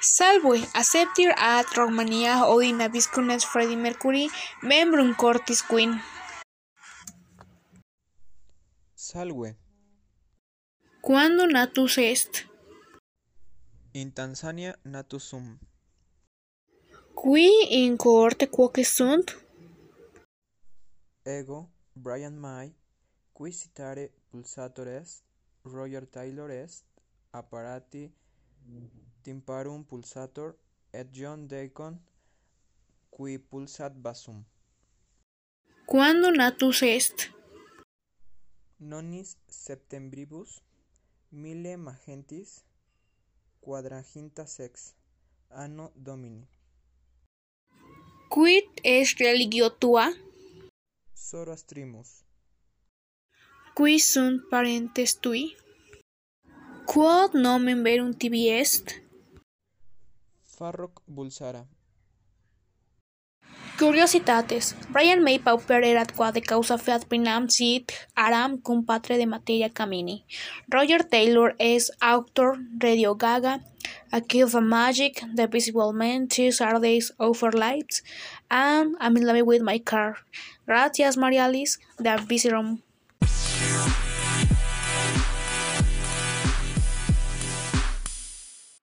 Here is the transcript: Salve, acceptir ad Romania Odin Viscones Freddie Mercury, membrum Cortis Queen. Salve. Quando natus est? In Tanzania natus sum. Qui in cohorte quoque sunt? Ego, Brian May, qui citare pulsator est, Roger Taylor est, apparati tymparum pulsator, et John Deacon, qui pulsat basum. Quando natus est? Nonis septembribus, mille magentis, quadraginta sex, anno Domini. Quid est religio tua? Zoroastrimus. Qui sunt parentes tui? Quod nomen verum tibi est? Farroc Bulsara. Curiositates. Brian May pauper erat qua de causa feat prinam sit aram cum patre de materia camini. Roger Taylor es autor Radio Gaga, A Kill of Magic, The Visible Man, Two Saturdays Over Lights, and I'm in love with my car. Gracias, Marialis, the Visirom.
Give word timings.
Salve, 0.00 0.64
acceptir 0.74 1.34
ad 1.36 1.66
Romania 1.74 2.46
Odin 2.46 2.78
Viscones 2.92 3.44
Freddie 3.44 3.76
Mercury, 3.76 4.28
membrum 4.62 5.14
Cortis 5.16 5.60
Queen. 5.60 6.00
Salve. 8.94 9.56
Quando 11.00 11.46
natus 11.46 11.98
est? 11.98 12.46
In 13.92 14.12
Tanzania 14.12 14.78
natus 14.84 15.24
sum. 15.24 15.58
Qui 17.14 17.48
in 17.70 17.96
cohorte 17.96 18.48
quoque 18.48 18.84
sunt? 18.84 19.36
Ego, 21.24 21.70
Brian 21.92 22.38
May, 22.38 22.72
qui 23.32 23.50
citare 23.50 24.12
pulsator 24.30 24.86
est, 24.86 25.24
Roger 25.64 26.06
Taylor 26.06 26.50
est, 26.50 26.84
apparati 27.32 28.14
tymparum 29.22 29.84
pulsator, 29.84 30.56
et 30.92 31.08
John 31.12 31.46
Deacon, 31.46 31.98
qui 33.10 33.38
pulsat 33.38 33.92
basum. 33.94 34.44
Quando 35.86 36.30
natus 36.30 36.82
est? 36.82 37.30
Nonis 38.78 39.36
septembribus, 39.48 40.62
mille 41.30 41.76
magentis, 41.76 42.62
quadraginta 43.60 44.46
sex, 44.46 44.94
anno 45.50 45.92
Domini. 45.94 46.46
Quid 48.28 48.80
est 48.84 49.18
religio 49.18 49.70
tua? 49.70 50.12
Zoroastrimus. 51.16 52.24
Qui 53.74 53.98
sunt 53.98 54.48
parentes 54.50 55.18
tui? 55.20 55.56
Quod 56.88 57.34
nomen 57.34 57.82
verum 57.84 58.14
tibi 58.14 58.48
est? 58.48 58.94
Farroc 60.56 61.02
Bulsara. 61.04 61.66
Curiositates. 63.76 64.74
Brian 64.88 65.22
May 65.22 65.38
pauper 65.38 65.84
erat 65.84 66.14
qua 66.16 66.30
de 66.32 66.40
causa 66.40 66.78
feat 66.78 67.04
prinam 67.06 67.50
sit 67.50 67.92
aram 68.16 68.56
cum 68.62 68.86
patre 68.86 69.18
de 69.18 69.26
materia 69.26 69.68
camini. 69.68 70.24
Roger 70.72 71.04
Taylor 71.04 71.54
es 71.58 71.92
autor 72.00 72.56
Radio 72.82 73.14
Gaga, 73.14 73.60
A 74.10 74.22
Kill 74.22 74.46
of 74.46 74.62
Magic, 74.62 75.22
The 75.36 75.46
Visible 75.46 75.92
Man, 75.92 76.26
Two 76.26 76.50
Saturdays 76.50 77.12
Over 77.18 77.52
Lights, 77.52 78.02
and 78.50 78.96
I'm 78.98 79.16
in 79.18 79.26
love 79.26 79.46
with 79.46 79.60
my 79.60 79.78
car. 79.78 80.16
Gracias, 80.66 81.16
Marialis, 81.16 81.78
the 81.98 82.16
Visirom. 82.16 82.80